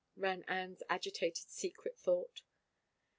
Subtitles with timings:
[0.25, 2.41] "ran Anne's agitated secret thought.